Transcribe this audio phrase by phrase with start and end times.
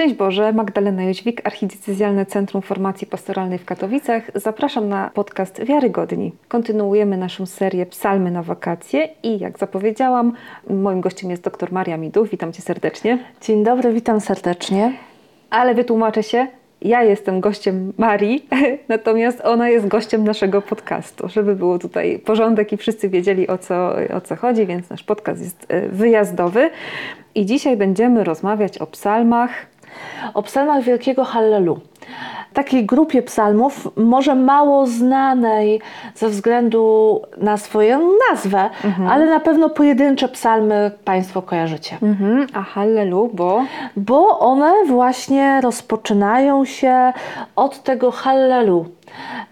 [0.00, 4.22] Szczęść Boże, Magdalena Jóźwik, Archidiecezjalne Centrum Formacji Pastoralnej w Katowicach.
[4.34, 6.32] Zapraszam na podcast Wiarygodni.
[6.48, 10.32] Kontynuujemy naszą serię Psalmy na wakacje i jak zapowiedziałam,
[10.70, 12.28] moim gościem jest dr Maria Miduch.
[12.28, 13.18] Witam Cię serdecznie.
[13.40, 14.92] Dzień dobry, witam serdecznie.
[15.50, 16.46] Ale wytłumaczę się,
[16.82, 18.46] ja jestem gościem Marii,
[18.88, 23.92] natomiast ona jest gościem naszego podcastu, żeby było tutaj porządek i wszyscy wiedzieli o co,
[24.14, 26.70] o co chodzi, więc nasz podcast jest e, wyjazdowy.
[27.34, 29.50] I dzisiaj będziemy rozmawiać o psalmach.
[30.34, 31.80] O psalmach Wielkiego Hallelu.
[32.52, 35.80] Takiej grupie psalmów, może mało znanej
[36.14, 39.08] ze względu na swoją nazwę, mhm.
[39.08, 41.96] ale na pewno pojedyncze psalmy Państwo kojarzycie.
[42.02, 42.46] Mhm.
[42.54, 43.64] A Hallelu, bo?
[43.96, 47.12] Bo one właśnie rozpoczynają się
[47.56, 48.86] od tego Hallelu.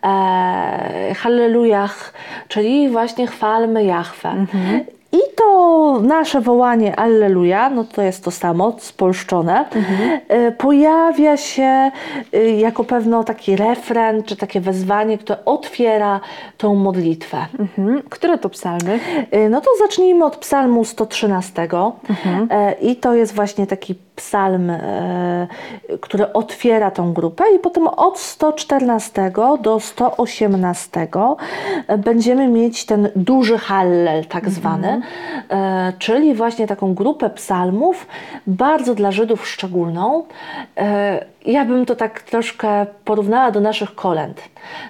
[0.05, 2.13] E, hallelujach,
[2.49, 4.29] czyli właśnie chwalmy Jahwe.
[4.29, 4.85] Mhm.
[5.19, 10.21] I to nasze wołanie Alleluja, no to jest to samo, spolszczone, mhm.
[10.29, 11.91] E, pojawia się
[12.33, 16.21] e, jako pewno taki refren, czy takie wezwanie, które otwiera
[16.57, 17.47] tą modlitwę.
[17.59, 18.03] Mhm.
[18.11, 19.01] Które to psalmy?
[19.31, 22.49] E, no to zacznijmy od psalmu 113 mhm.
[22.81, 24.73] i to jest właśnie taki psalm,
[26.01, 31.09] który otwiera tą grupę i potem od 114 do 118
[31.99, 34.55] będziemy mieć ten duży hallel tak mhm.
[34.55, 35.03] zwany,
[35.51, 38.07] E, czyli właśnie taką grupę psalmów,
[38.47, 40.25] bardzo dla Żydów szczególną.
[40.77, 44.43] E, ja bym to tak troszkę porównała do naszych kolęd.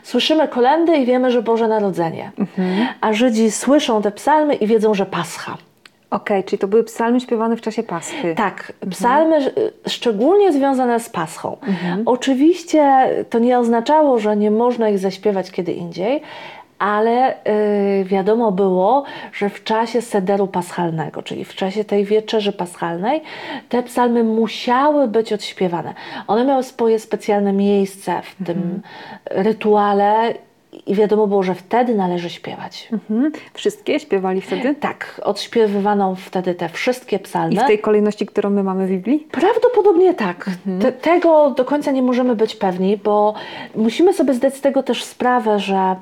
[0.03, 2.89] Słyszymy kolendy i wiemy, że Boże Narodzenie, mhm.
[3.01, 5.57] a Żydzi słyszą te psalmy i wiedzą, że Pascha.
[6.11, 8.35] Okej, okay, czyli to były psalmy śpiewane w czasie Paschy.
[8.35, 9.71] Tak, psalmy mhm.
[9.87, 11.57] szczególnie związane z Paschą.
[11.63, 12.03] Mhm.
[12.07, 16.23] Oczywiście to nie oznaczało, że nie można ich zaśpiewać kiedy indziej,
[16.79, 17.35] ale
[17.99, 23.23] yy, wiadomo było, że w czasie sederu paschalnego, czyli w czasie tej wieczerzy paschalnej,
[23.69, 25.95] te psalmy musiały być odśpiewane.
[26.27, 28.81] One miały swoje specjalne miejsce w tym mhm.
[29.45, 30.35] rytuale
[30.87, 32.89] i wiadomo było, że wtedy należy śpiewać.
[32.93, 33.33] Mhm.
[33.55, 34.75] Wszystkie śpiewali wtedy?
[34.75, 37.55] Tak, odśpiewywano wtedy te wszystkie psalmy.
[37.55, 39.29] I w tej kolejności, którą my mamy w Biblii?
[39.31, 40.49] Prawdopodobnie tak.
[40.49, 40.81] Mhm.
[40.81, 43.35] Te, tego do końca nie możemy być pewni, bo
[43.77, 45.97] musimy sobie zdać z tego też sprawę, że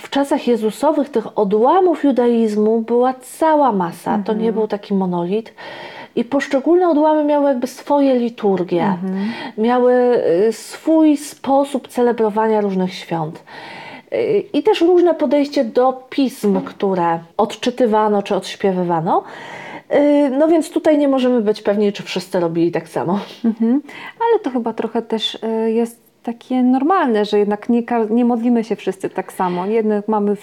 [0.00, 4.10] w czasach Jezusowych tych odłamów judaizmu była cała masa.
[4.10, 4.24] Mhm.
[4.24, 4.54] To nie mhm.
[4.54, 5.52] był taki monolit.
[6.16, 9.32] I poszczególne odłamy miały jakby swoje liturgie, mhm.
[9.58, 9.92] miały
[10.48, 13.42] y, swój sposób celebrowania różnych świąt.
[14.12, 19.24] Y, I też różne podejście do pism, które odczytywano czy odśpiewywano.
[19.94, 23.20] Y, no więc tutaj nie możemy być pewni, czy wszyscy robili tak samo.
[23.44, 23.82] Mhm.
[24.20, 29.10] Ale to chyba trochę też jest takie normalne, że jednak nie, nie modlimy się wszyscy
[29.10, 29.66] tak samo.
[29.66, 30.36] Jednak mamy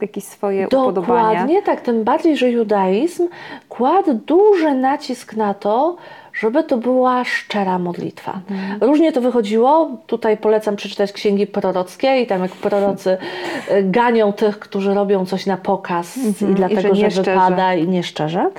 [0.00, 1.30] jakieś swoje Dokładnie upodobania.
[1.30, 3.28] Dokładnie tak, tym bardziej, że judaizm
[3.68, 5.96] kładł duży nacisk na to,
[6.32, 8.40] żeby to była szczera modlitwa.
[8.50, 8.80] Mhm.
[8.80, 9.90] Różnie to wychodziło.
[10.06, 13.16] Tutaj polecam przeczytać księgi prorockie i tam jak prorocy
[13.70, 16.52] y, ganią tych, którzy robią coś na pokaz mhm.
[16.52, 18.50] i dlatego, I że, że wypada i nieszczerze.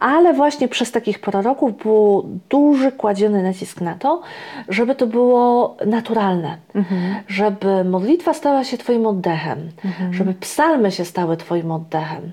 [0.00, 4.22] Ale właśnie przez takich proroków był duży kładziony nacisk na to,
[4.68, 6.56] żeby to było naturalne.
[6.74, 7.14] Mhm.
[7.28, 9.58] Żeby modlitwa stała się Twoim oddechem.
[10.10, 12.30] Żeby psalmy się stały Twoim oddechem.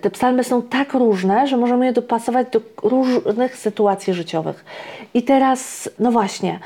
[0.00, 4.64] Te psalmy są tak różne, że możemy je dopasować do różnych sytuacji życiowych.
[5.14, 6.60] I teraz, no właśnie,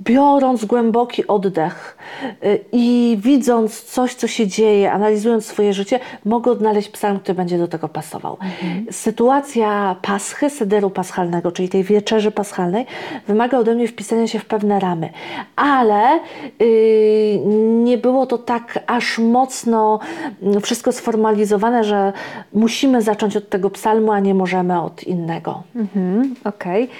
[0.00, 1.98] biorąc głęboki oddech
[2.44, 7.58] y, i widząc coś, co się dzieje, analizując swoje życie, mogę odnaleźć psalm, który będzie
[7.58, 8.38] do tego pasował.
[8.42, 8.86] Mhm.
[8.90, 12.86] Sytuacja paschy, sederu paschalnego, czyli tej wieczerzy paschalnej,
[13.26, 15.10] wymaga ode mnie wpisania się w pewne ramy.
[15.56, 16.20] Ale
[16.60, 17.38] yy,
[17.84, 20.00] nie było to tak aż mocno
[20.42, 22.12] mm, wszystko sformalizowane, że
[22.52, 25.62] musimy zacząć od tego psalmu, a nie możemy od innego.
[25.76, 26.34] Mhm.
[26.44, 26.84] Okej.
[26.84, 26.96] Okay.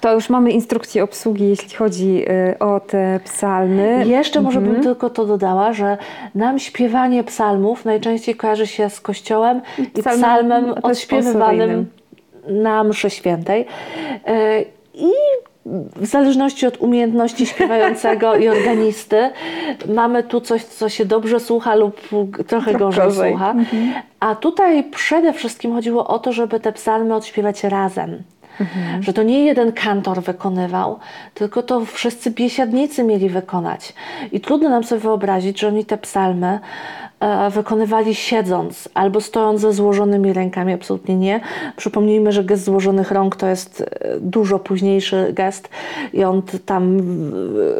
[0.00, 4.04] To już mamy instrukcję obsługi, jeśli chodzi y, o te psalmy.
[4.06, 4.44] Jeszcze mhm.
[4.44, 4.84] może bym mhm.
[4.84, 5.98] tylko to dodała, że
[6.34, 11.86] nam śpiewanie psalmów najczęściej kojarzy się z kościołem i psalmem, psalmem odśpiewywanym
[12.48, 13.66] na mszy świętej.
[14.28, 15.10] Y, I
[15.96, 19.30] w zależności od umiejętności śpiewającego i organisty,
[19.88, 22.00] mamy tu coś, co się dobrze słucha lub
[22.46, 23.30] trochę gorzej, gorzej.
[23.30, 23.50] słucha.
[23.50, 23.92] Mhm.
[24.20, 28.22] A tutaj przede wszystkim chodziło o to, żeby te psalmy odśpiewać razem.
[28.60, 29.02] Mhm.
[29.02, 30.98] Że to nie jeden kantor wykonywał,
[31.34, 33.94] tylko to wszyscy biesiadnicy mieli wykonać.
[34.32, 36.58] I trudno nam sobie wyobrazić, że oni te psalmy
[37.20, 41.40] e, wykonywali siedząc albo stojąc ze złożonymi rękami, absolutnie nie.
[41.76, 43.86] Przypomnijmy, że gest złożonych rąk to jest e,
[44.20, 45.68] dużo późniejszy gest
[46.12, 47.00] i on tam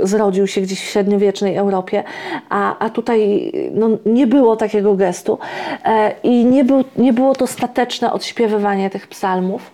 [0.03, 2.05] zrodził się gdzieś w średniowiecznej Europie,
[2.49, 5.39] a, a tutaj no, nie było takiego gestu
[5.85, 9.71] e, i nie, był, nie było to stateczne odśpiewywanie tych psalmów,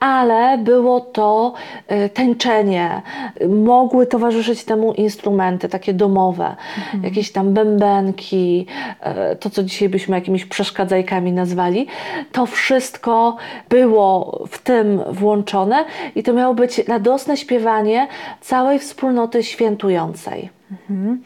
[0.00, 1.52] ale było to
[1.92, 3.02] y, tańczenie.
[3.48, 7.04] Mogły towarzyszyć temu instrumenty takie domowe, mhm.
[7.04, 8.66] jakieś tam bębenki,
[9.32, 11.86] y, to co dzisiaj byśmy jakimiś przeszkadzajkami nazwali.
[12.32, 13.36] To wszystko
[13.68, 18.08] było w tym włączone i to miało być radosne śpiewanie
[18.40, 20.50] całej wspólnoty świętującej.
[20.90, 21.22] Mhm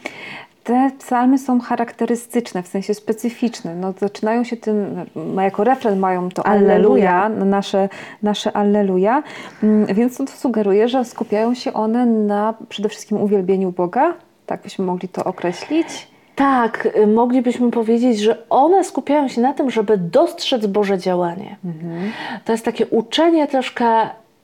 [0.64, 3.74] te psalmy są charakterystyczne, w sensie specyficzne.
[3.74, 7.88] No, zaczynają się tym, no, jako refren mają to Alleluja, nasze,
[8.22, 9.22] nasze Alleluja,
[9.62, 14.14] mm, więc to, sugeruje, że skupiają się one na przede wszystkim uwielbieniu Boga,
[14.46, 16.14] tak byśmy mogli to określić.
[16.34, 21.56] Tak, y, moglibyśmy powiedzieć, że one skupiają się na tym, żeby dostrzec Boże działanie.
[21.64, 22.12] Mhm.
[22.44, 23.86] To jest takie uczenie troszkę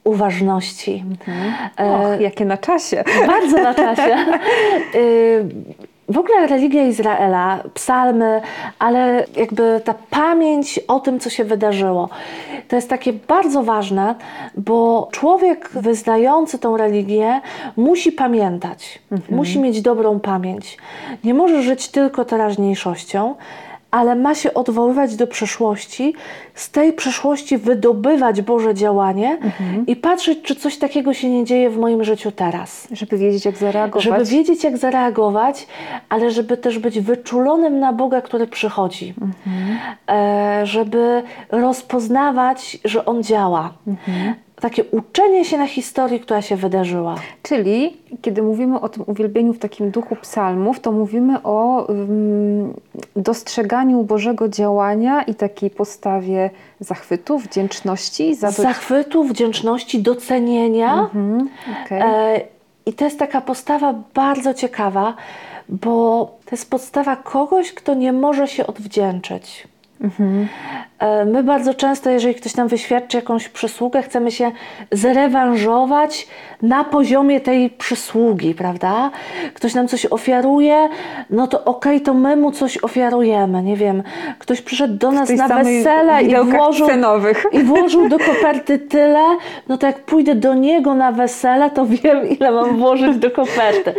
[0.04, 1.04] uważności.
[1.10, 1.52] Mhm.
[1.78, 3.04] E, Och, jakie na czasie.
[3.26, 4.16] Bardzo na czasie.
[4.94, 5.44] Y,
[6.10, 8.40] w ogóle religia Izraela, psalmy,
[8.78, 12.08] ale jakby ta pamięć o tym, co się wydarzyło,
[12.68, 14.14] to jest takie bardzo ważne,
[14.56, 17.40] bo człowiek wyznający tą religię
[17.76, 19.36] musi pamiętać, mhm.
[19.36, 20.78] musi mieć dobrą pamięć.
[21.24, 23.34] Nie może żyć tylko teraźniejszością,
[23.90, 26.14] ale ma się odwoływać do przeszłości,
[26.54, 29.86] z tej przeszłości wydobywać Boże działanie mhm.
[29.86, 32.88] i patrzeć, czy coś takiego się nie dzieje w moim życiu teraz.
[32.92, 34.04] Żeby wiedzieć, jak zareagować.
[34.04, 35.66] Żeby wiedzieć, jak zareagować,
[36.08, 39.14] ale żeby też być wyczulonym na Boga, który przychodzi.
[39.20, 39.78] Mhm.
[40.10, 43.72] E, żeby rozpoznawać, że On działa.
[43.86, 47.14] Mhm takie uczenie się na historii, która się wydarzyła.
[47.42, 52.74] Czyli kiedy mówimy o tym uwielbieniu w takim duchu psalmów, to mówimy o um,
[53.16, 58.34] dostrzeganiu Bożego działania i takiej postawie zachwytu, wdzięczności.
[58.34, 58.62] Za to...
[58.62, 60.92] Zachwytu, wdzięczności, docenienia.
[60.92, 61.48] Mhm,
[61.84, 62.04] okay.
[62.04, 62.40] e,
[62.86, 65.14] I to jest taka postawa bardzo ciekawa,
[65.68, 69.68] bo to jest podstawa kogoś, kto nie może się odwdzięczyć.
[70.00, 70.48] Mhm.
[71.26, 74.52] My bardzo często, jeżeli ktoś nam wyświadczy jakąś przysługę, chcemy się
[74.92, 76.28] zrewanżować
[76.62, 79.10] na poziomie tej przysługi, prawda?
[79.54, 80.88] Ktoś nam coś ofiaruje,
[81.30, 83.62] no to okej, okay, to my mu coś ofiarujemy.
[83.62, 84.02] Nie wiem,
[84.38, 86.88] ktoś przyszedł do nas na wesele i włożył,
[87.52, 89.24] i włożył do koperty tyle,
[89.68, 93.94] no to jak pójdę do niego na wesele, to wiem, ile mam włożyć do koperty.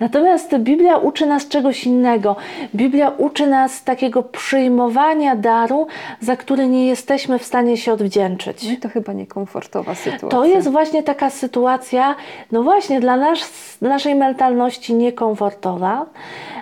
[0.00, 2.36] Natomiast Biblia uczy nas czegoś innego.
[2.74, 5.86] Biblia uczy nas takiego przyjmowania daru,
[6.20, 8.64] za który nie jesteśmy w stanie się odwdzięczyć.
[8.64, 10.28] No i to chyba niekomfortowa sytuacja.
[10.28, 12.14] To jest właśnie taka sytuacja,
[12.52, 13.40] no właśnie dla nas,
[13.80, 16.06] naszej mentalności niekomfortowa,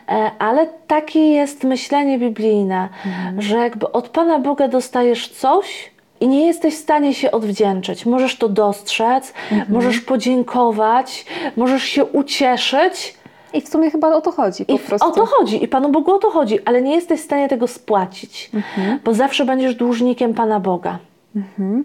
[0.08, 3.42] e, ale takie jest myślenie biblijne, mhm.
[3.42, 5.90] że jakby od Pana Boga dostajesz coś,
[6.20, 8.06] i nie jesteś w stanie się odwdzięczyć.
[8.06, 9.72] Możesz to dostrzec, mhm.
[9.72, 11.26] możesz podziękować,
[11.56, 13.14] możesz się ucieszyć,
[13.54, 14.64] i w sumie chyba o to chodzi.
[14.64, 15.08] Po I prostu.
[15.08, 17.66] O to chodzi i Panu Bogu o to chodzi, ale nie jesteś w stanie tego
[17.66, 19.00] spłacić, mhm.
[19.04, 20.98] bo zawsze będziesz dłużnikiem Pana Boga.
[21.36, 21.84] Mhm.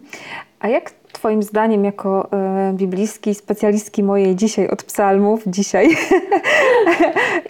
[0.60, 2.30] A jak Twoim zdaniem, jako
[2.70, 5.90] y, biblijski specjalistki mojej dzisiaj od psalmów, dzisiaj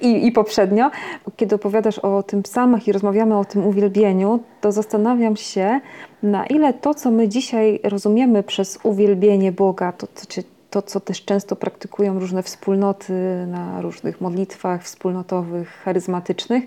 [0.02, 0.92] I, i poprzednio,
[1.36, 5.80] kiedy opowiadasz o tym psalmach i rozmawiamy o tym uwielbieniu, to zastanawiam się,
[6.24, 11.26] na ile to, co my dzisiaj rozumiemy przez uwielbienie Boga, to, to, to, co też
[11.26, 13.14] często praktykują różne wspólnoty
[13.48, 16.64] na różnych modlitwach wspólnotowych, charyzmatycznych,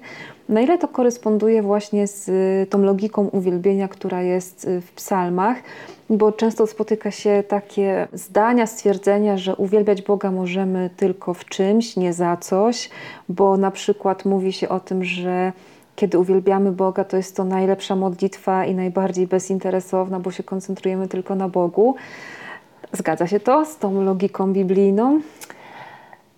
[0.48, 5.56] na ile to koresponduje właśnie z y, tą logiką uwielbienia, która jest y, w psalmach,
[6.10, 12.12] bo często spotyka się takie zdania, stwierdzenia, że uwielbiać Boga możemy tylko w czymś, nie
[12.12, 12.90] za coś,
[13.28, 15.52] bo na przykład mówi się o tym, że
[15.96, 21.34] kiedy uwielbiamy Boga, to jest to najlepsza modlitwa i najbardziej bezinteresowna, bo się koncentrujemy tylko
[21.34, 21.94] na Bogu.
[22.92, 25.20] Zgadza się to z tą logiką biblijną?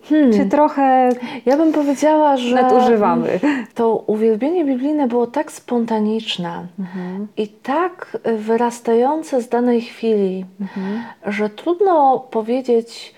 [0.09, 0.33] Hmm.
[0.33, 1.09] Czy trochę.
[1.47, 2.55] Ja bym powiedziała, że.
[2.55, 3.41] Nadużywamy.
[3.75, 7.27] To uwielbienie biblijne było tak spontaniczne mhm.
[7.37, 11.03] i tak wyrastające z danej chwili, mhm.
[11.27, 13.15] że trudno powiedzieć,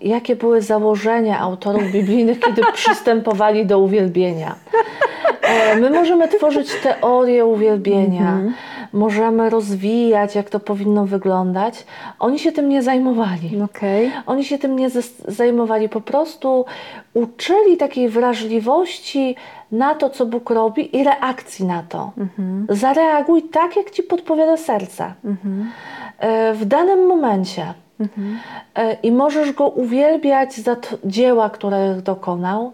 [0.00, 4.54] jakie były założenia autorów biblijnych, kiedy przystępowali do uwielbienia.
[5.42, 8.32] E, my możemy tworzyć teorię uwielbienia.
[8.32, 8.54] Mhm
[8.92, 11.84] możemy rozwijać, jak to powinno wyglądać.
[12.18, 13.62] Oni się tym nie zajmowali.
[13.62, 14.10] Okay.
[14.26, 14.90] Oni się tym nie
[15.28, 16.64] zajmowali, po prostu
[17.14, 19.36] uczyli takiej wrażliwości
[19.72, 22.12] na to, co Bóg robi i reakcji na to.
[22.18, 22.66] Mhm.
[22.68, 25.14] Zareaguj tak, jak ci podpowiada serce.
[25.24, 25.70] Mhm.
[26.18, 27.74] E, w danym momencie.
[28.00, 28.38] Mhm.
[28.74, 32.72] E, I możesz go uwielbiać za dzieła, które dokonał.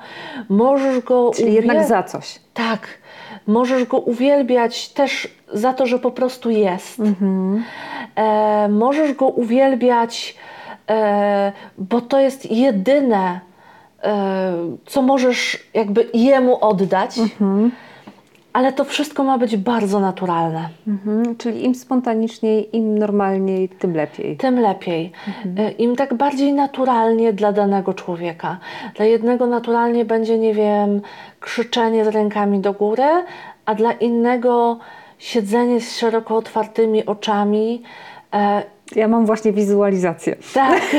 [0.49, 2.41] Możesz go Czyli jednak za coś.
[2.55, 2.89] Tak.
[3.47, 7.01] Możesz go uwielbiać też za to, że po prostu jest.
[7.01, 7.65] Mhm.
[8.15, 10.37] E, możesz go uwielbiać,
[10.91, 13.41] e, bo to jest jedyne,
[14.03, 14.55] e,
[14.87, 17.19] co możesz jakby jemu oddać.
[17.19, 17.71] Mhm.
[18.57, 20.69] Ale to wszystko ma być bardzo naturalne.
[20.87, 21.37] Mhm.
[21.37, 24.37] Czyli im spontaniczniej, im normalniej, tym lepiej.
[24.37, 25.13] Tym lepiej.
[25.59, 28.59] Y, Im tak bardziej naturalnie dla danego człowieka.
[28.95, 31.01] Dla jednego naturalnie będzie, nie wiem,
[31.41, 33.09] krzyczenie z rękami do góry,
[33.67, 34.79] a dla innego
[35.19, 37.83] siedzenie z szeroko otwartymi oczami.
[38.95, 40.37] Ja mam właśnie wizualizację.
[40.55, 40.81] tak.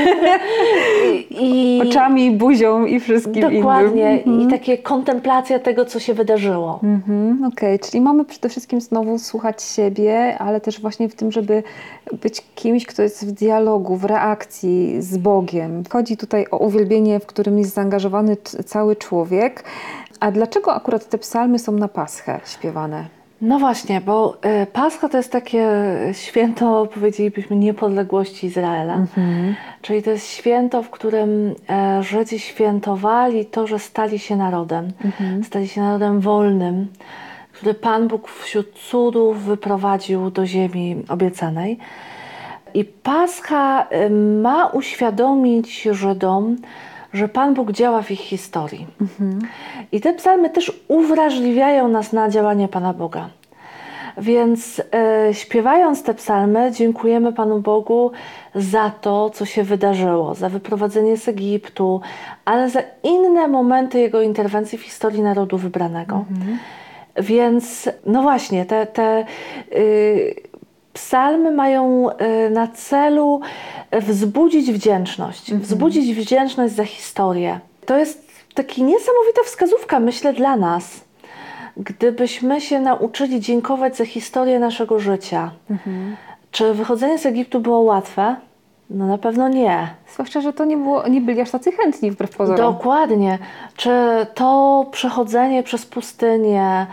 [1.29, 4.21] I, Oczami, buzią i wszystkim dokładnie.
[4.25, 4.41] innym.
[4.41, 6.79] I takie kontemplacja tego, co się wydarzyło.
[6.83, 11.63] Mhm, Okej, czyli mamy przede wszystkim znowu słuchać siebie, ale też właśnie w tym, żeby
[12.21, 15.83] być kimś, kto jest w dialogu, w reakcji z Bogiem.
[15.89, 19.63] Chodzi tutaj o uwielbienie, w którym jest zaangażowany cały człowiek.
[20.19, 23.16] A dlaczego akurat te psalmy są na Paschę śpiewane?
[23.41, 25.69] No właśnie, bo y, Pascha to jest takie
[26.13, 29.05] święto, powiedzielibyśmy, niepodległości Izraela.
[29.81, 34.91] Czyli to jest święto, w którym e, Żydzi świętowali to, że stali się narodem.
[35.43, 36.87] Stali się narodem wolnym,
[37.51, 41.77] który Pan Bóg wśród cudów wyprowadził do ziemi obiecanej.
[42.73, 44.09] I Pascha y,
[44.41, 46.55] ma uświadomić Żydom,
[47.13, 48.87] że Pan Bóg działa w ich historii.
[49.91, 53.29] I te psalmy też uwrażliwiają nas na działanie Pana Boga.
[54.17, 58.11] Więc e, śpiewając te psalmy, dziękujemy Panu Bogu
[58.55, 62.01] za to, co się wydarzyło, za wyprowadzenie z Egiptu,
[62.45, 66.25] ale za inne momenty Jego interwencji w historii narodu wybranego.
[67.17, 69.25] Więc, no właśnie, te, te
[69.75, 70.35] y,
[70.97, 73.41] psalmy mają y, na celu
[73.91, 77.59] wzbudzić wdzięczność, wzbudzić wdzięczność za historię.
[77.85, 81.01] To jest taka niesamowita wskazówka, myślę, dla nas.
[81.77, 85.51] Gdybyśmy się nauczyli dziękować za historię naszego życia.
[86.51, 88.35] Czy wychodzenie z Egiptu było łatwe?
[88.89, 89.87] No na pewno nie.
[90.13, 92.73] Zwłaszcza, że to nie, było, nie byli aż tacy chętni wbrew pozorom.
[92.73, 93.39] Dokładnie.
[93.75, 93.91] Czy
[94.33, 96.87] to przechodzenie przez pustynię,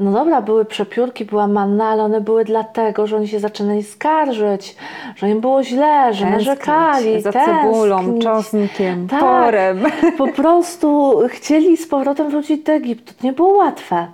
[0.00, 4.76] no dobra, były przepiórki, była manna, ale one były dlatego, że oni się zaczynali skarżyć,
[5.16, 8.24] że im było źle, że Tęsknić narzekali, za cebulą, tęsknić.
[8.24, 9.20] czosnkiem, Tak.
[9.20, 9.84] porem.
[10.18, 13.14] Po prostu chcieli z powrotem wrócić do Egiptu.
[13.20, 14.06] To nie było łatwe.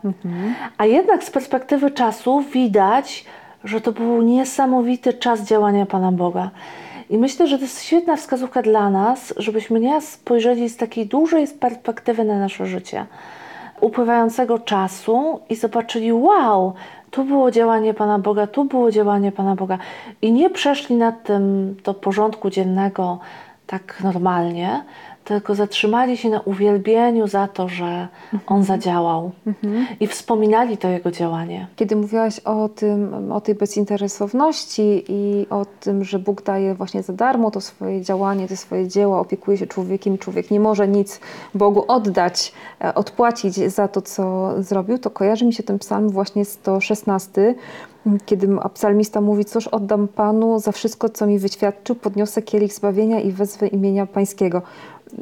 [0.79, 3.25] A jednak z perspektywy czasu widać,
[3.65, 6.51] że to był niesamowity czas działania Pana Boga.
[7.11, 11.49] I myślę, że to jest świetna wskazówka dla nas, żebyśmy nie spojrzeli z takiej dużej
[11.49, 13.07] perspektywy na nasze życie,
[13.83, 16.73] upływającego czasu i zobaczyli, wow,
[17.11, 19.79] tu było działanie Pana Boga, tu było działanie Pana Boga.
[20.23, 23.19] I nie przeszli nad tym do porządku dziennego
[23.67, 24.85] tak normalnie,
[25.25, 28.09] tylko zatrzymali się na uwielbieniu za to, że
[28.47, 29.31] On zadziałał
[30.01, 31.67] i wspominali to Jego działanie.
[31.77, 37.13] Kiedy mówiłaś o tym, o tej bezinteresowności i o tym, że Bóg daje właśnie za
[37.13, 41.21] darmo to swoje działanie, te swoje dzieła, opiekuje się człowiekiem, człowiek nie może nic
[41.55, 42.53] Bogu oddać,
[42.85, 47.55] e, odpłacić za to, co zrobił, to kojarzy mi się ten psalm właśnie 116,
[48.27, 53.33] kiedy psalmista mówi, cóż oddam Panu za wszystko, co mi wyświadczył, podniosę kielich zbawienia i
[53.33, 54.63] wezwę imienia Pańskiego.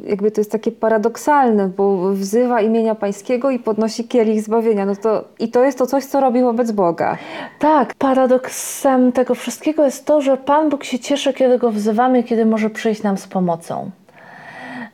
[0.07, 4.85] Jakby to jest takie paradoksalne, bo wzywa imienia Pańskiego i podnosi kielich zbawienia.
[4.85, 7.17] No to, I to jest to coś, co robi wobec Boga.
[7.59, 12.45] Tak, paradoksem tego wszystkiego jest to, że Pan Bóg się cieszy, kiedy Go wzywamy, kiedy
[12.45, 13.91] może przyjść nam z pomocą.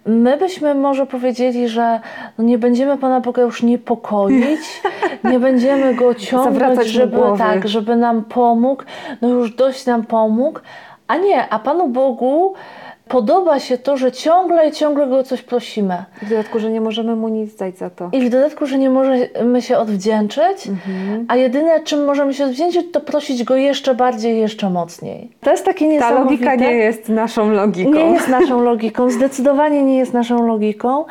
[0.05, 1.99] My byśmy może powiedzieli, że
[2.37, 4.59] no nie będziemy Pana Boga już niepokoić,
[5.31, 8.83] nie będziemy Go ciągnąć, żeby, tak, żeby nam pomógł,
[9.21, 10.59] no już dość nam pomógł,
[11.07, 12.53] a nie, a Panu Bogu
[13.09, 16.03] podoba się to, że ciągle i ciągle Go o coś prosimy.
[16.21, 18.09] W dodatku, że nie możemy mu nic dać za to.
[18.11, 21.25] I w dodatku, że nie możemy się odwdzięczyć, Mhm.
[21.27, 25.31] a jedyne, czym możemy się odwdzięczyć, to prosić go jeszcze bardziej, jeszcze mocniej.
[25.41, 26.23] To jest takie Ta niesamowite.
[26.45, 27.91] logika nie jest naszą logiką.
[27.91, 31.05] Nie jest naszą logiką, zdecydowanie nie jest naszą logiką.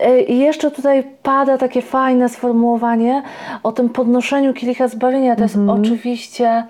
[0.00, 3.22] E, I jeszcze tutaj pada takie fajne sformułowanie
[3.62, 5.36] o tym podnoszeniu kielicha zbawienia.
[5.36, 6.64] To jest oczywiście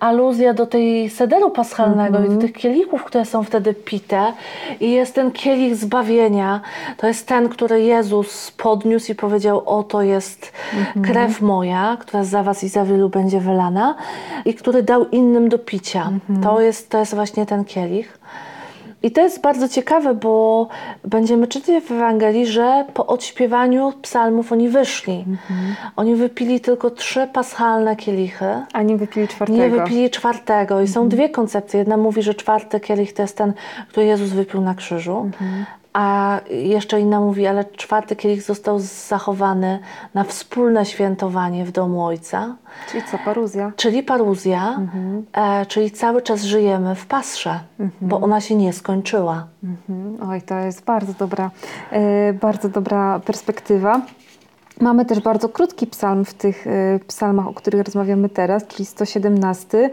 [0.00, 3.74] aluzja do tej sederu paschalnego i do tych kielichów, które są wtedy
[4.80, 6.60] I jest ten kielich zbawienia.
[6.96, 10.52] To jest ten, który Jezus podniósł i powiedział: Oto jest
[11.02, 13.94] krew moja, która za was i za wielu będzie wylana,
[14.44, 16.10] i który dał innym do picia.
[16.42, 18.18] To, jest, to jest właśnie ten kielich.
[19.04, 20.68] I to jest bardzo ciekawe, bo
[21.04, 25.24] będziemy czytać w Ewangelii, że po odśpiewaniu psalmów oni wyszli.
[25.96, 28.46] Oni wypili tylko trzy paschalne kielichy.
[28.72, 29.58] A nie wypili czwartego.
[29.58, 30.80] Nie wypili czwartego.
[30.80, 31.78] I są dwie koncepcje.
[31.78, 33.52] Jedna mówi, że czwarty kielich to jest ten,
[33.88, 35.30] który Jezus wypił na krzyżu.
[35.94, 39.78] A jeszcze inna mówi, ale czwarty kielich został zachowany
[40.14, 42.56] na wspólne świętowanie w domu Ojca.
[42.90, 43.72] Czyli co, paruzja?
[43.76, 44.80] Czyli paruzja,
[45.32, 47.60] e, czyli cały czas żyjemy w pasrze,
[48.00, 49.46] bo ona się nie skończyła.
[49.64, 50.30] Mhm.
[50.30, 51.50] Oj, to jest bardzo dobra,
[51.90, 54.00] e, bardzo dobra perspektywa.
[54.80, 59.90] Mamy też bardzo krótki psalm w tych y, psalmach, o których rozmawiamy teraz, czyli 117.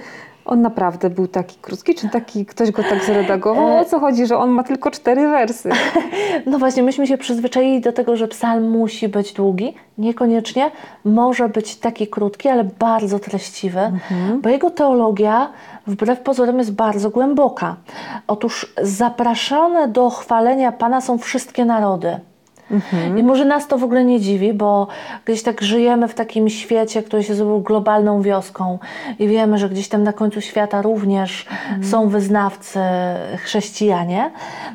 [0.52, 3.78] On naprawdę był taki krótki, czy taki ktoś go tak zredagował?
[3.78, 5.70] O co chodzi, że on ma tylko cztery wersy?
[6.46, 9.74] No właśnie, myśmy się przyzwyczaili do tego, że psalm musi być długi.
[9.98, 10.72] Niekoniecznie
[11.06, 14.42] może być taki krótki, ale bardzo treściwy, mhm.
[14.42, 15.52] bo jego teologia
[15.88, 17.76] wbrew pozorom jest bardzo głęboka.
[18.28, 22.20] Otóż zapraszane do chwalenia Pana są wszystkie narody.
[22.72, 23.18] Mhm.
[23.18, 24.88] I może nas to w ogóle nie dziwi, bo
[25.26, 28.80] gdzieś tak żyjemy w takim świecie, który się zrobił globalną wioską
[29.20, 31.84] i wiemy, że gdzieś tam na końcu świata również mhm.
[31.84, 32.80] są wyznawcy
[33.38, 34.32] chrześcijanie.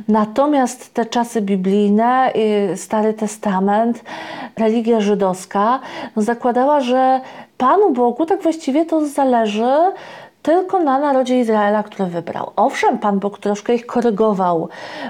[0.08, 2.32] Natomiast te czasy biblijne,
[2.76, 4.04] Stary Testament,
[4.58, 5.80] religia żydowska
[6.16, 7.20] no zakładała, że
[7.58, 9.72] Panu Bogu tak właściwie to zależy
[10.46, 12.50] tylko na narodzie Izraela, który wybrał.
[12.56, 14.68] Owszem, Pan Bóg troszkę ich korygował,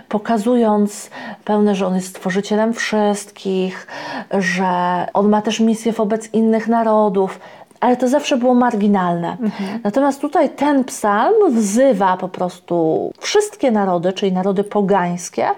[0.08, 1.10] pokazując
[1.44, 3.86] pełne, że On jest stworzycielem wszystkich,
[4.30, 4.66] że
[5.14, 7.40] On ma też misję wobec innych narodów,
[7.80, 9.36] ale to zawsze było marginalne.
[9.40, 9.80] Mhm.
[9.84, 15.48] Natomiast tutaj ten psalm wzywa po prostu wszystkie narody, czyli narody pogańskie,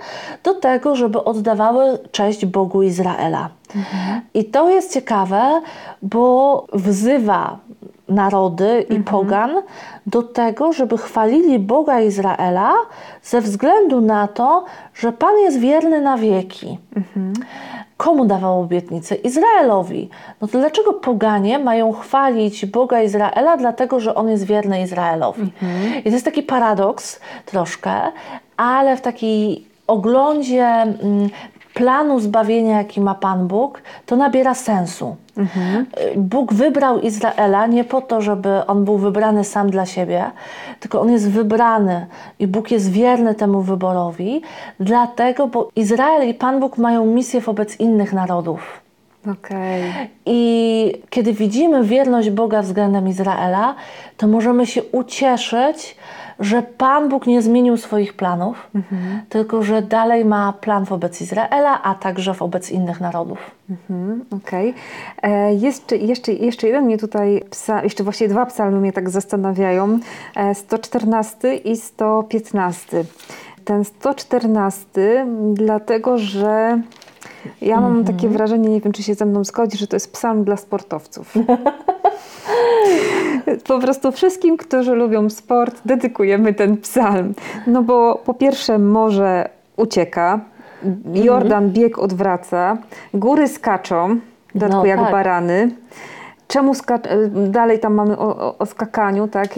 [0.44, 3.49] do tego, żeby oddawały cześć Bogu Izraela.
[3.76, 4.20] Mhm.
[4.34, 5.60] I to jest ciekawe,
[6.02, 7.58] bo wzywa
[8.08, 9.04] narody i mhm.
[9.04, 9.50] pogan
[10.06, 12.72] do tego, żeby chwalili Boga Izraela
[13.22, 16.78] ze względu na to, że Pan jest wierny na wieki.
[16.96, 17.32] Mhm.
[17.96, 19.14] Komu dawał obietnicę?
[19.14, 20.08] Izraelowi.
[20.40, 25.42] No to dlaczego poganie mają chwalić Boga Izraela, dlatego że on jest wierny Izraelowi?
[25.42, 25.98] Mhm.
[25.98, 27.92] I to jest taki paradoks troszkę,
[28.56, 31.30] ale w takiej oglądzie mm,
[31.78, 35.16] planu zbawienia, jaki ma Pan Bóg, to nabiera sensu.
[35.37, 35.87] Mhm.
[36.16, 40.30] Bóg wybrał Izraela nie po to, żeby on był wybrany sam dla siebie,
[40.80, 42.06] tylko on jest wybrany
[42.38, 44.42] i Bóg jest wierny temu wyborowi,
[44.80, 48.80] dlatego, bo Izrael i Pan Bóg mają misję wobec innych narodów.
[49.32, 50.08] Okay.
[50.26, 53.75] I kiedy widzimy wierność Boga względem Izraela,
[54.16, 55.97] to możemy się ucieszyć,
[56.40, 59.21] że Pan Bóg nie zmienił swoich planów, mhm.
[59.28, 63.50] tylko że dalej ma plan wobec Izraela, a także wobec innych narodów.
[63.71, 64.74] Mhm, Okej.
[65.18, 65.31] Okay.
[65.31, 69.98] E, jeszcze, jeszcze, jeszcze jeden mnie tutaj, psa, jeszcze właściwie dwa psalmy mnie tak zastanawiają.
[70.37, 73.05] E, 114 i 115.
[73.64, 76.81] Ten 114, dlatego że
[77.62, 78.33] ja mam takie mhm.
[78.33, 81.35] wrażenie, nie wiem czy się ze mną zgodzi, że to jest psalm dla sportowców.
[83.69, 87.35] po prostu wszystkim, którzy lubią sport, dedykujemy ten psalm.
[87.67, 90.41] No bo po pierwsze morze ucieka,
[91.14, 91.73] Jordan mhm.
[91.73, 92.77] bieg odwraca,
[93.14, 94.21] góry skaczą,
[94.55, 95.12] no, jak tak.
[95.12, 95.71] barany.
[96.49, 96.73] Czemu
[97.51, 99.49] dalej tam mamy o, o, o, skakaniu, tak,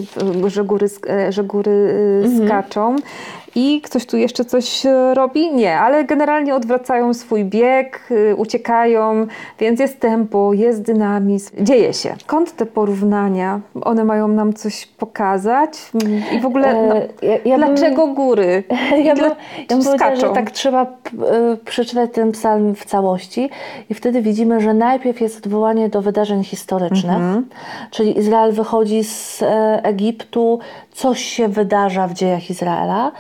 [0.47, 0.87] że góry,
[1.29, 2.49] że góry y, mhm.
[2.49, 2.97] skaczą
[3.55, 5.53] i ktoś tu jeszcze coś e, robi?
[5.53, 9.27] Nie, ale generalnie odwracają swój bieg, y, uciekają,
[9.59, 12.15] więc jest tempo, jest dynamizm, dzieje się.
[12.21, 13.61] Skąd te porównania?
[13.83, 15.71] One mają nam coś pokazać?
[16.37, 16.95] I w ogóle no,
[17.29, 18.65] ja, ja dlaczego bym, góry?
[19.05, 19.31] Ja bym,
[19.71, 19.83] ja bym
[20.17, 20.87] że tak trzeba
[21.65, 23.51] przeczytać ten psalm w całości
[23.91, 27.47] i wtedy widzimy, że najpierw jest odwołanie do wydarzeń historycznych, mhm.
[27.91, 30.59] czyli Izrael wychodzi z e, Egiptu,
[30.93, 33.13] coś się wydarza w dziejach Izraela,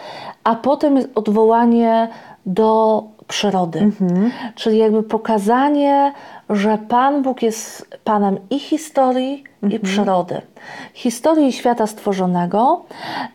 [0.44, 2.08] a potem jest odwołanie
[2.46, 3.78] do przyrody.
[3.78, 4.30] Mhm.
[4.54, 6.12] Czyli jakby pokazanie,
[6.50, 9.72] że Pan Bóg jest Panem i historii, mhm.
[9.72, 10.40] i przyrody.
[10.94, 12.84] Historii świata stworzonego.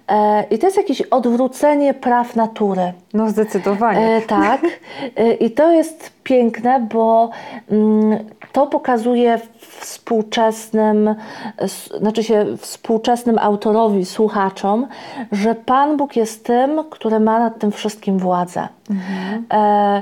[0.08, 2.94] E, I to jest jakieś odwrócenie praw natury.
[3.14, 4.16] No zdecydowanie.
[4.16, 4.62] E, tak.
[5.16, 7.30] E, I to jest piękne, bo
[7.72, 8.20] mm,
[8.56, 9.40] to pokazuje
[9.80, 11.16] współczesnym,
[12.00, 14.88] znaczy się współczesnym autorowi, słuchaczom,
[15.32, 18.68] że Pan Bóg jest tym, który ma nad tym wszystkim władzę.
[18.90, 19.46] Mhm.
[19.54, 20.02] E,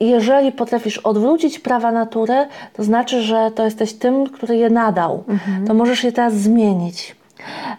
[0.00, 5.24] jeżeli potrafisz odwrócić prawa natury, to znaczy, że to jesteś tym, który je nadał.
[5.28, 5.66] Mhm.
[5.66, 7.16] To możesz je teraz zmienić.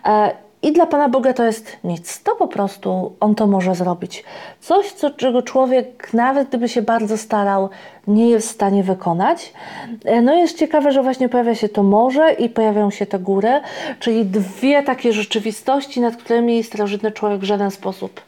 [0.05, 2.23] E, i dla Pana Boga to jest nic.
[2.23, 4.23] To po prostu On to może zrobić.
[4.59, 7.69] Coś, co, czego człowiek, nawet gdyby się bardzo starał,
[8.07, 9.53] nie jest w stanie wykonać.
[10.05, 13.61] E, no jest ciekawe, że właśnie pojawia się to morze i pojawiają się te góry,
[13.99, 18.21] czyli dwie takie rzeczywistości, nad którymi starożytny człowiek w żaden sposób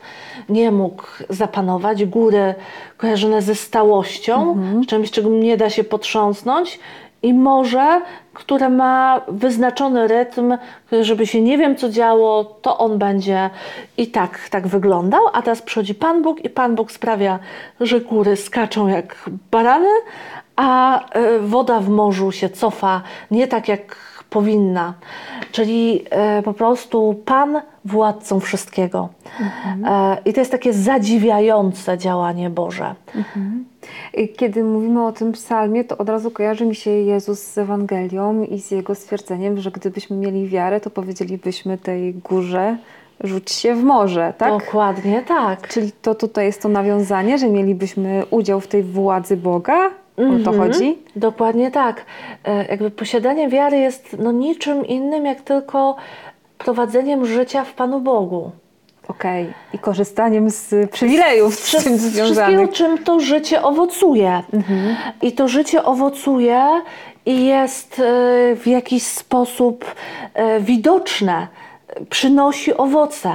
[0.49, 2.05] nie mógł zapanować.
[2.05, 2.55] Góry
[2.97, 4.85] kojarzone ze stałością, mhm.
[4.85, 6.79] czymś, czego nie da się potrząsnąć
[7.23, 8.01] i morze,
[8.33, 10.57] które ma wyznaczony rytm,
[11.01, 13.49] żeby się nie wiem co działo, to on będzie
[13.97, 15.21] i tak, tak wyglądał.
[15.33, 17.39] A teraz przychodzi Pan Bóg i Pan Bóg sprawia,
[17.79, 19.89] że góry skaczą jak barany,
[20.55, 24.93] a e, woda w morzu się cofa nie tak jak powinna.
[25.51, 29.09] Czyli e, po prostu Pan władcą wszystkiego.
[29.85, 32.95] E, I to jest takie zadziwiające działanie Boże.
[34.13, 38.43] I Kiedy mówimy o tym psalmie, to od razu kojarzy mi się Jezus z Ewangelią
[38.43, 42.77] i z jego stwierdzeniem, że gdybyśmy mieli wiarę, to powiedzielibyśmy tej górze,
[43.23, 44.59] rzuć się w morze, tak?
[44.59, 45.67] Dokładnie tak.
[45.67, 50.00] Czyli to tutaj jest to nawiązanie, że mielibyśmy udział w tej władzy Boga?
[50.21, 50.57] O to Mhm.
[50.57, 50.97] chodzi?
[51.15, 52.05] Dokładnie tak.
[52.45, 55.95] E, Jakby posiadanie wiary jest no, niczym innym, jak tylko
[56.57, 58.51] prowadzeniem życia w Panu Bogu.
[59.07, 59.47] Okej.
[59.73, 62.69] I korzystaniem z przywilejów z tym Wszystkiego, związanych.
[62.71, 64.41] czym to życie owocuje.
[65.21, 66.67] I to życie owocuje
[67.25, 68.03] i jest e,
[68.55, 69.85] w jakiś sposób
[70.33, 71.47] e, widoczne,
[72.09, 73.29] przynosi owoce.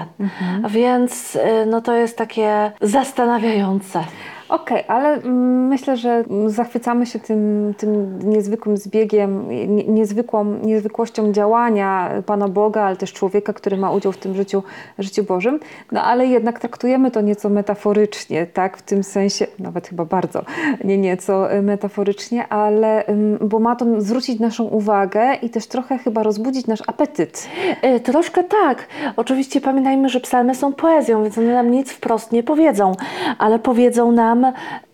[0.71, 4.05] Więc e, no, to jest takie zastanawiające.
[4.49, 12.11] Okej, ale mm, myślę, że zachwycamy się tym, tym niezwykłym zbiegiem, nie, niezwykłą, niezwykłością działania
[12.27, 14.63] Pana Boga, ale też człowieka, który ma udział w tym życiu,
[14.99, 15.61] życiu Bożym.
[15.93, 18.77] No ale jednak traktujemy to nieco metaforycznie, tak?
[18.77, 20.43] W tym sensie, nawet chyba bardzo,
[20.85, 23.05] nie nieco y, metaforycznie, ale
[23.41, 27.49] bo ma to zwrócić naszą uwagę i też trochę chyba rozbudzić nasz apetyt.
[27.83, 28.87] E, Troszkę tak.
[29.17, 32.93] Oczywiście pamiętajmy, że psalmy są poezją, więc one nam nic wprost nie powiedzą,
[33.39, 34.36] ale powiedzą nam,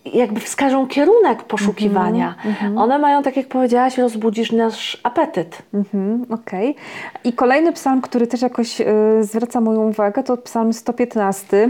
[0.05, 2.35] jakby wskażą kierunek poszukiwania.
[2.77, 5.63] One mają, tak jak powiedziałaś, rozbudzisz nasz apetyt.
[5.75, 6.77] Mhm, Okej.
[7.25, 8.85] I kolejny psalm, który też jakoś y,
[9.21, 11.69] zwraca moją uwagę, to psalm 115.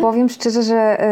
[0.00, 1.04] Powiem szczerze, że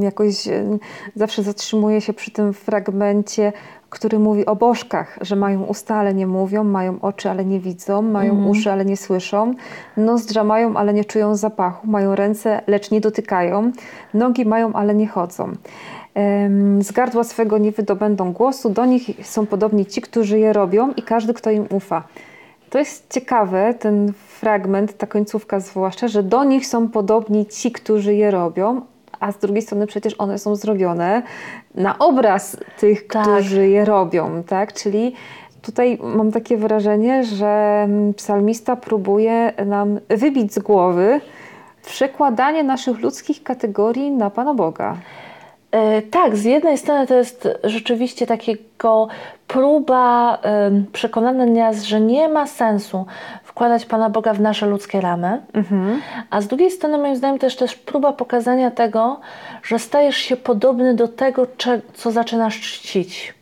[0.00, 0.78] y, jakoś y,
[1.14, 3.52] zawsze zatrzymuję się przy tym fragmencie,
[3.96, 8.02] który mówi o bożkach, że mają usta, ale nie mówią, mają oczy, ale nie widzą,
[8.02, 9.54] mają uszy, ale nie słyszą,
[9.96, 13.72] nozdrza mają, ale nie czują zapachu, mają ręce, lecz nie dotykają,
[14.14, 15.52] nogi mają, ale nie chodzą.
[16.80, 21.02] Z gardła swego nie wydobędą głosu, do nich są podobni ci, którzy je robią i
[21.02, 22.02] każdy, kto im ufa.
[22.70, 28.14] To jest ciekawe, ten fragment, ta końcówka zwłaszcza, że do nich są podobni ci, którzy
[28.14, 28.80] je robią,
[29.20, 31.22] a z drugiej strony przecież one są zrobione
[31.74, 33.22] na obraz tych, Tak.
[33.22, 34.72] którzy je robią, tak?
[34.72, 35.14] Czyli
[35.62, 41.20] tutaj mam takie wrażenie, że mm, psalmista próbuje nam wybić z głowy
[41.86, 44.96] przekładanie naszych ludzkich kategorii na Pana Boga.
[45.70, 49.08] E, Tak, z jednej strony to jest rzeczywiście takiego
[49.46, 50.38] próba
[50.92, 53.06] przekonania nas, że nie ma sensu
[53.56, 55.40] wkładać Pana Boga w nasze ludzkie ramy,
[56.30, 59.20] a z drugiej strony moim zdaniem też też próba pokazania tego,
[59.62, 61.46] że stajesz się podobny do tego,
[61.94, 63.34] co zaczynasz czcić.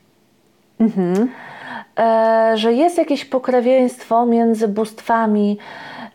[1.99, 5.59] E, że jest jakieś pokrewieństwo między bóstwami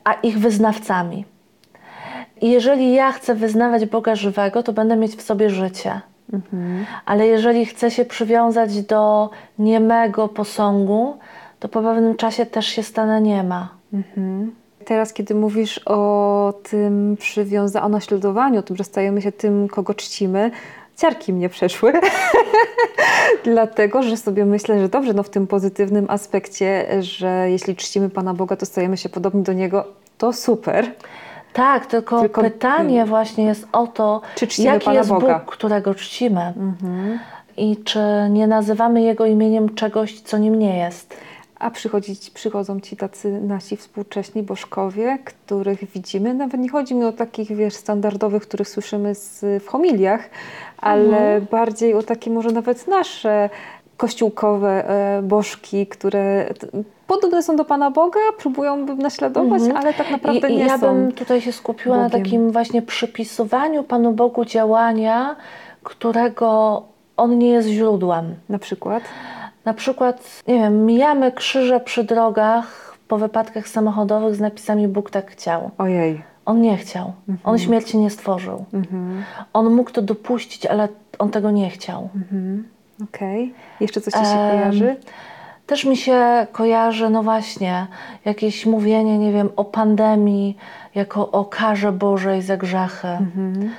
[0.04, 1.26] a ich wyznawcami.
[2.42, 6.02] I jeżeli ja chcę wyznawać Boga żywego, to będę mieć w sobie życie.
[7.06, 11.18] Ale jeżeli chcę się przywiązać do niemego posągu,
[11.60, 13.79] to po pewnym czasie też się stanę niema.
[14.86, 19.94] Teraz, kiedy mówisz o tym przywiązaniu, o naśladowaniu, o tym, że stajemy się tym, kogo
[19.94, 20.52] czcimy,
[20.98, 21.94] ciarki mnie przeszły.
[23.44, 28.34] Dlatego, że sobie myślę, że dobrze, no w tym pozytywnym aspekcie, że jeśli czcimy Pana
[28.34, 29.86] Boga, to stajemy się podobni do Niego,
[30.18, 30.92] to super.
[31.54, 35.40] Tak, tylko, Tylko- pytanie właśnie jest o to, Czy czcimy jaki Pana jest Boga?
[35.40, 36.54] Bóg, którego czcimy.
[37.58, 38.00] I czy
[38.30, 41.18] nie nazywamy Jego imieniem czegoś, co nim nie jest.
[41.60, 46.34] A przychodzić, przychodzą ci tacy nasi współcześni bożkowie, których widzimy.
[46.34, 50.30] Nawet nie chodzi mi o takich, wiesz, standardowych, których słyszymy z, w homiliach,
[50.78, 53.50] ale bardziej o takie może nawet nasze
[53.98, 56.54] kościółkowe e, bożki, które
[57.08, 60.88] podobne są do Pana Boga, próbują naśladować, ale tak naprawdę I, nie ja są.
[60.88, 62.24] bym tutaj się skupiła na Bogiem.
[62.24, 65.36] takim właśnie przypisywaniu Panu Bogu działania,
[65.84, 66.84] którego
[67.18, 68.36] On nie jest źródłem.
[68.50, 69.04] Na przykład.
[69.70, 75.32] Na przykład, nie wiem, mijamy krzyże przy drogach po wypadkach samochodowych z napisami Bóg tak
[75.32, 75.72] chciał.
[75.78, 76.22] Ojej.
[76.46, 77.14] On nie chciał.
[77.44, 78.66] On śmierci nie stworzył.
[79.54, 80.88] On mógł to dopuścić, ale
[81.20, 82.10] on tego nie chciał.
[83.04, 83.54] Okej.
[83.80, 84.96] Jeszcze coś ci się kojarzy?
[85.68, 87.88] Też mi się kojarzy, no właśnie,
[88.26, 90.58] jakieś mówienie, nie wiem, o pandemii,
[90.96, 93.08] jako o karze Bożej za grzechy.
[93.36, 93.70] W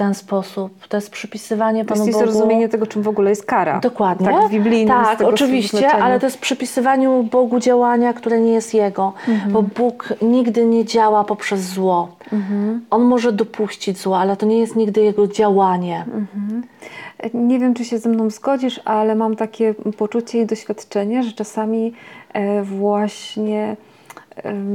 [0.00, 0.86] ten sposób.
[0.88, 2.32] To jest przypisywanie To Panu jest Bogu.
[2.32, 3.80] zrozumienie tego, czym w ogóle jest kara.
[3.80, 4.26] Dokładnie.
[4.26, 9.12] Tak, w biblijnym Tak, oczywiście, ale to jest przypisywaniu Bogu działania, które nie jest Jego.
[9.28, 9.52] Mhm.
[9.52, 12.16] Bo Bóg nigdy nie działa poprzez zło.
[12.32, 12.84] Mhm.
[12.90, 16.04] On może dopuścić zło, ale to nie jest nigdy Jego działanie.
[16.14, 16.62] Mhm.
[17.34, 21.92] Nie wiem, czy się ze mną zgodzisz, ale mam takie poczucie i doświadczenie, że czasami
[22.32, 23.76] e, właśnie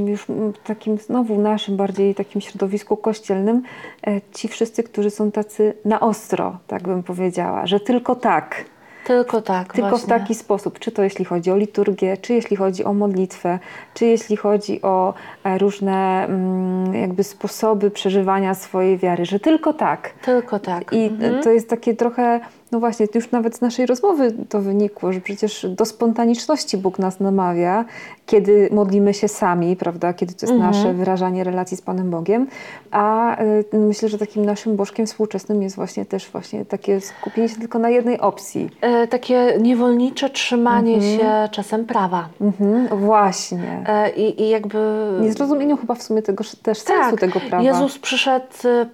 [0.06, 3.62] już w takim znowu naszym bardziej takim środowisku kościelnym
[4.06, 8.64] e, ci wszyscy, którzy są tacy na ostro, tak bym powiedziała, że tylko tak.
[9.06, 9.72] Tylko tak.
[9.72, 10.06] Tylko właśnie.
[10.06, 13.58] w taki sposób, czy to jeśli chodzi o liturgię, czy jeśli chodzi o modlitwę,
[13.94, 15.14] czy jeśli chodzi o
[15.44, 20.12] e, różne mm, jakby sposoby przeżywania swojej wiary, że tylko tak.
[20.24, 20.92] Tylko tak.
[20.92, 21.42] I Mhm.
[21.42, 22.40] to jest takie trochę,
[22.72, 27.20] no właśnie, już nawet z naszej rozmowy to wynikło, że przecież do spontaniczności Bóg nas
[27.20, 27.84] namawia,
[28.26, 30.72] kiedy modlimy się sami, prawda, kiedy to jest Mhm.
[30.72, 32.46] nasze wyrażanie relacji z Panem Bogiem,
[32.90, 37.56] a y, myślę, że takim naszym bożkiem współczesnym jest właśnie też właśnie takie skupienie się
[37.56, 38.70] tylko na jednej opcji.
[38.80, 41.18] E, takie niewolnicze trzymanie Mhm.
[41.18, 42.28] się czasem prawa.
[42.40, 43.84] Mhm, właśnie.
[43.86, 44.78] E, i, I jakby.
[45.20, 47.64] Niezrozumieniu chyba w sumie tego, też sensu tak, tego prawa.
[47.64, 48.46] Jezus przyszedł,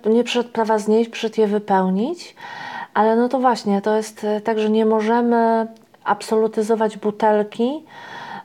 [0.06, 2.34] e, nie przyszedł prawa znieść, przyszedł je wypełnić.
[2.94, 5.66] Ale no to właśnie, to jest e, tak, że nie możemy
[6.04, 7.84] absolutyzować butelki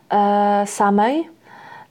[0.09, 1.29] e, samej,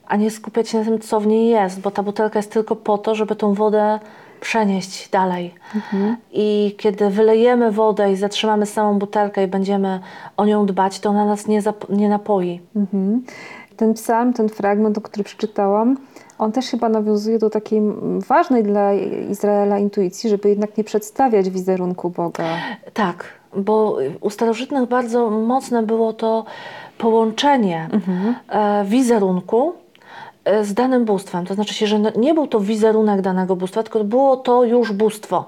[0.09, 2.77] a nie skupiać się na tym, co w niej jest, bo ta butelka jest tylko
[2.77, 4.01] po to, żeby tą wodę
[4.41, 5.55] przenieść dalej.
[5.75, 6.17] Mhm.
[6.33, 10.01] I kiedy wylejemy wodę i zatrzymamy samą butelkę i będziemy
[10.37, 12.61] o nią dbać, to ona nas nie, nie napoi.
[12.77, 13.25] Mhm.
[13.77, 15.97] Ten psalm, ten fragment, o którym przeczytałam,
[16.39, 17.81] on też chyba nawiązuje do takiej
[18.29, 18.93] ważnej dla
[19.31, 22.45] Izraela intuicji, żeby jednak nie przedstawiać wizerunku Boga.
[22.95, 23.25] Tak,
[23.57, 26.45] bo u starożytnych bardzo mocne było to
[26.99, 27.89] połączenie
[28.49, 29.73] e, wizerunku
[30.63, 31.47] z danym bóstwem.
[31.47, 34.93] To znaczy się, że no- nie był to wizerunek danego bóstwa, tylko było to już
[34.93, 35.45] bóstwo.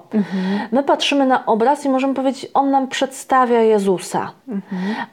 [0.71, 4.31] My patrzymy na obraz i możemy powiedzieć, on nam przedstawia Jezusa.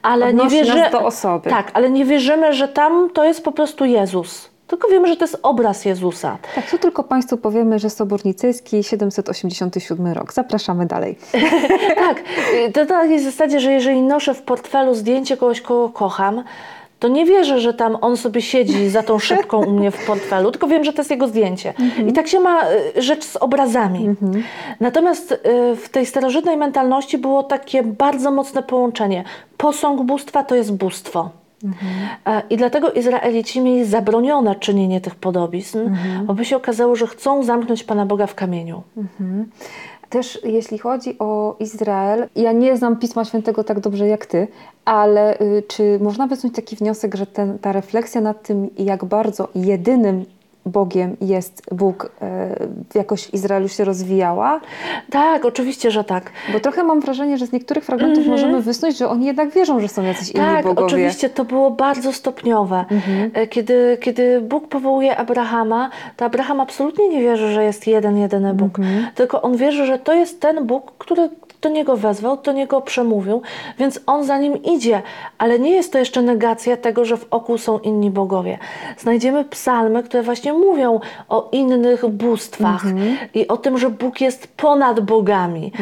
[0.02, 1.50] Ale nie Odnosi nas do osoby.
[1.50, 4.50] Tak, ale nie wierzymy, że tam to jest po prostu Jezus.
[4.66, 6.38] Tylko wiemy, że to jest obraz Jezusa.
[6.54, 10.32] Tak, tu tylko Państwu powiemy, że Sobór Nicejski, 787 rok.
[10.32, 11.18] Zapraszamy dalej.
[11.96, 12.22] Tak,
[12.74, 16.44] to na takiej zasadzie, że jeżeli noszę w portfelu zdjęcie kogoś, kogo kocham,
[16.98, 20.50] to nie wierzę, że tam on sobie siedzi za tą szybką u mnie w portfelu,
[20.50, 21.74] tylko wiem, że to jest jego zdjęcie.
[22.08, 24.08] I tak się ma y, rzecz z obrazami.
[24.80, 29.24] Natomiast y, w tej starożytnej mentalności było takie bardzo mocne połączenie.
[29.56, 31.30] Posąg bóstwa to jest bóstwo.
[32.26, 35.78] E, I dlatego Izraelici mieli zabronione czynienie tych podobizn,
[36.24, 38.82] bo by się okazało, że chcą zamknąć Pana Boga w kamieniu.
[40.10, 44.48] Też jeśli chodzi o Izrael, ja nie znam Pisma Świętego tak dobrze jak Ty,
[44.84, 49.48] ale y, czy można wysnuć taki wniosek, że ten, ta refleksja nad tym, jak bardzo
[49.54, 50.24] jedynym
[50.66, 52.04] Bogiem jest Bóg,
[52.94, 54.60] y, jakoś w Izraelu się rozwijała?
[55.10, 56.30] Tak, oczywiście, że tak.
[56.52, 59.88] Bo trochę mam wrażenie, że z niektórych fragmentów możemy wysnuć, że oni jednak wierzą, że
[59.88, 60.86] są jacyś inni Tak, bogowie.
[60.86, 62.84] oczywiście to było bardzo stopniowe.
[63.34, 68.54] E, Kiedy, kiedy Bóg powołuje Abrahama, to Abraham absolutnie nie wierzy, że jest jeden, jedyny
[68.54, 68.78] Bóg.
[69.14, 71.28] Tylko on wierzy, że to jest ten Bóg, który
[71.66, 73.42] do niego wezwał, do niego przemówił,
[73.78, 75.02] więc on za nim idzie.
[75.38, 78.58] Ale nie jest to jeszcze negacja tego, że w oku są inni bogowie.
[78.98, 82.82] Znajdziemy psalmy, które właśnie mówią o innych bóstwach
[83.34, 85.72] i o tym, że Bóg jest ponad bogami.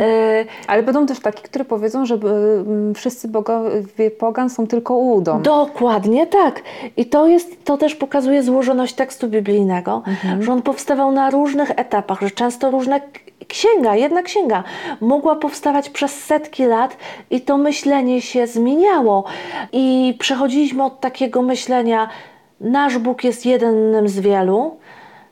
[0.00, 5.42] E, Ale będą też takie, które powiedzą, że y, wszyscy bogowie pogan są tylko ułudą.
[5.42, 6.62] Dokładnie tak.
[6.96, 10.02] I to jest, to też pokazuje złożoność tekstu biblijnego,
[10.40, 13.00] że on powstawał na różnych etapach, że często różne
[13.50, 14.64] księga, jedna księga
[15.00, 16.96] mogła powstawać przez setki lat
[17.30, 19.24] i to myślenie się zmieniało.
[19.72, 22.08] I przechodziliśmy od takiego myślenia,
[22.60, 24.76] nasz Bóg jest jednym z wielu,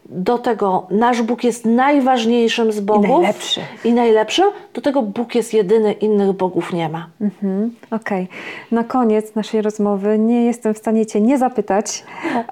[0.08, 3.60] do tego nasz Bóg jest najważniejszym z bogów najlepszy.
[3.84, 4.44] i najlepszym,
[4.74, 7.06] do tego Bóg jest jedyny, innych bogów nie ma.
[7.20, 8.28] Mhm, Okej.
[8.72, 12.04] Na koniec naszej rozmowy nie jestem w stanie Cię nie zapytać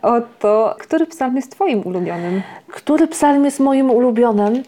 [0.03, 2.43] o to, który psalm jest Twoim ulubionym?
[2.69, 4.63] Który psalm jest moim ulubionym?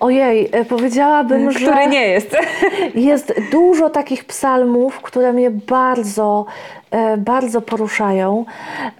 [0.00, 2.36] Ojej, e, powiedziałabym, że Który nie jest.
[2.94, 6.44] jest dużo takich psalmów, które mnie bardzo,
[6.90, 8.44] e, bardzo poruszają.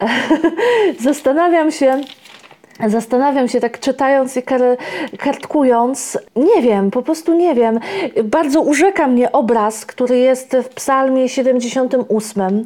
[1.00, 2.00] Zastanawiam się.
[2.86, 4.76] Zastanawiam się, tak czytając i kar-
[5.18, 7.80] kartkując, nie wiem, po prostu nie wiem.
[8.24, 12.64] Bardzo urzeka mnie obraz, który jest w Psalmie 78.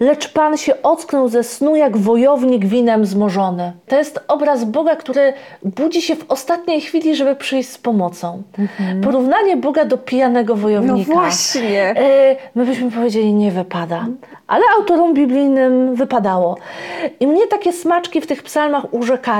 [0.00, 3.72] Lecz Pan się ocknął ze snu jak wojownik winem zmożony.
[3.88, 5.32] To jest obraz Boga, który
[5.62, 8.42] budzi się w ostatniej chwili, żeby przyjść z pomocą.
[9.04, 11.12] Porównanie Boga do pijanego No wojownika.
[11.12, 11.80] właśnie.
[11.96, 14.06] E, My byśmy powiedzieli, nie wypada.
[14.46, 16.56] Ale autorom biblijnym wypadało.
[17.20, 19.39] I mnie takie smaczki w tych psalmach urzekają,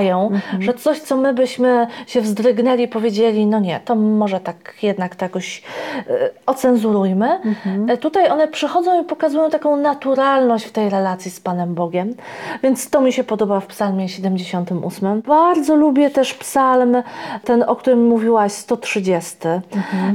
[0.60, 5.24] że coś, co my byśmy się wzdrygnęli, powiedzieli, no nie, to może tak jednak to
[5.24, 5.62] jakoś
[5.96, 7.40] e, ocenzurujmy.
[7.88, 12.14] E, Tutaj one przychodzą i pokazują taką naturalność w tej relacji z Panem Bogiem.
[12.62, 15.22] Więc to mi się podoba w psalmie 78.
[15.22, 16.96] Bardzo lubię też psalm,
[17.44, 19.36] ten, o którym mówiłaś, 130.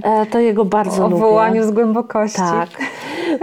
[0.03, 1.21] E, To jego bardzo O lubię.
[1.21, 2.37] wołaniu z głębokości.
[2.37, 2.69] Tak.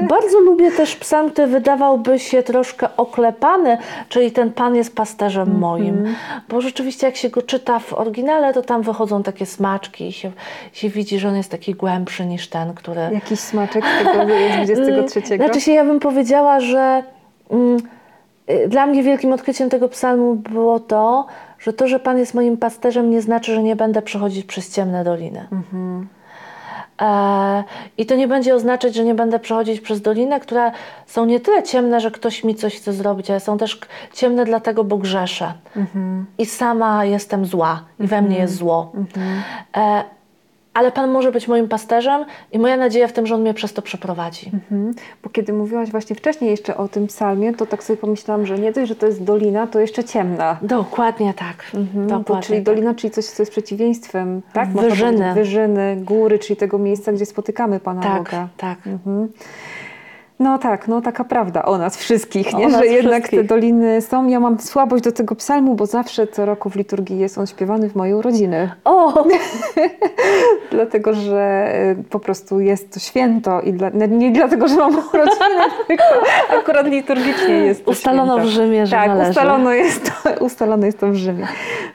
[0.09, 3.79] Bardzo lubię też psalm, który wydawałby się troszkę oklepany,
[4.09, 6.15] czyli ten Pan jest pasterzem moim.
[6.49, 10.33] Bo rzeczywiście jak się go czyta w oryginale, to tam wychodzą takie smaczki i się,
[10.73, 13.01] się widzi, że on jest taki głębszy niż ten, który...
[13.13, 14.25] Jakiś smaczek z tego
[14.65, 15.37] z 23.
[15.37, 17.03] Znaczy się, ja bym powiedziała, że
[17.51, 17.77] mm,
[18.51, 21.27] y, dla mnie wielkim odkryciem tego psalmu było to,
[21.59, 25.05] że to, że Pan jest moim pasterzem, nie znaczy, że nie będę przechodzić przez ciemne
[25.05, 25.49] doliny.
[25.53, 26.22] E,
[27.99, 30.73] I to nie będzie oznaczać, że nie będę przechodzić przez dolinę, które
[31.07, 33.81] są nie tyle ciemne, że ktoś mi coś chce zrobić, ale są też
[34.13, 35.53] ciemne dlatego, bo grzeszę.
[36.39, 38.93] I sama jestem zła, i we mnie jest zło.
[39.77, 40.05] E,
[40.75, 43.73] ale Pan może być moim pasterzem i moja nadzieja w tym, że On mnie przez
[43.73, 44.51] to przeprowadzi.
[44.55, 44.95] Mhm.
[45.23, 48.73] Bo kiedy mówiłaś właśnie wcześniej jeszcze o tym psalmie, to tak sobie pomyślałam, że nie
[48.73, 50.59] dość, że to jest dolina, to jeszcze ciemna.
[50.63, 51.65] Dokładnie tak.
[51.75, 52.65] Mhm, to, Dokładnie czyli tak.
[52.75, 54.69] dolina, czyli coś, co jest przeciwieństwem, tak?
[54.73, 55.35] Wyżyny.
[55.35, 58.49] Wyżyny, góry, czyli tego miejsca, gdzie spotykamy Pana Tak, Boga.
[58.57, 58.87] tak.
[58.87, 59.29] Mhm.
[60.41, 62.69] No tak, no taka prawda o nas wszystkich, nie?
[62.69, 63.47] nas że jednak te wszystkich.
[63.49, 64.27] doliny są.
[64.29, 67.89] Ja mam słabość do tego psalmu, bo zawsze co roku w liturgii jest on śpiewany
[67.89, 68.71] w mojej urodziny.
[68.85, 69.25] O!
[70.71, 75.61] Dlatego, że y, po prostu jest to święto i dla, nie- dlatego, że mam urodziny,
[75.89, 76.05] tylko
[76.61, 78.49] akurat liturgicznie jest to Ustalono święto.
[78.49, 79.31] w Rzymie, że Tak, należy.
[79.31, 81.47] ustalono jest, to, ustalono jest to w Rzymie.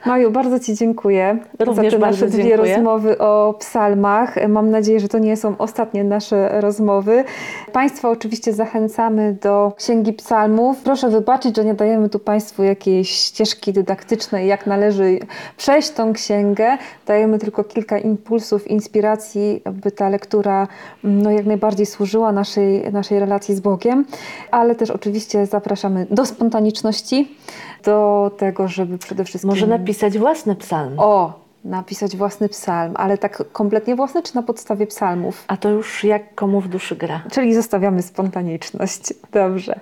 [0.06, 2.74] Maju, bardzo Ci dziękuję Również za te nasze dwie dziękuję.
[2.76, 4.48] rozmowy o psalmach.
[4.48, 7.24] Mam nadzieję, że to nie są ostatnie nasze rozmowy.
[7.72, 10.78] Państwa oczywiście zachęcamy do Księgi Psalmów.
[10.78, 15.18] Proszę wybaczyć, że nie dajemy tu Państwu jakiejś ścieżki dydaktycznej, jak należy
[15.56, 16.78] przejść tą księgę.
[17.06, 20.68] Dajemy tylko kilka impulsów, inspiracji, aby ta lektura
[21.04, 24.04] mm, no, jak najbardziej służyła naszej, naszej relacji z Bogiem,
[24.50, 27.36] ale też oczywiście zapraszamy do spontaniczności,
[27.84, 29.50] do tego, żeby przede wszystkim...
[29.50, 30.94] Może napisać własny psalm.
[30.96, 35.44] O, napisać własny psalm, ale tak kompletnie własny, czy na podstawie psalmów?
[35.48, 37.22] A to już jak komu w duszy gra.
[37.32, 39.14] Czyli zostawiamy spontaniczność.
[39.32, 39.80] Dobrze.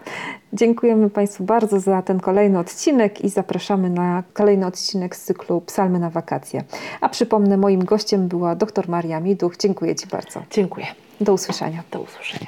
[0.53, 5.99] Dziękujemy Państwu bardzo za ten kolejny odcinek i zapraszamy na kolejny odcinek z cyklu Psalmy
[5.99, 6.65] na wakacje.
[7.01, 9.57] A przypomnę, moim gościem była dr Maria Miduch.
[9.57, 10.43] Dziękuję Ci bardzo.
[10.51, 10.87] Dziękuję.
[11.21, 11.83] Do usłyszenia.
[11.91, 12.47] Do usłyszenia.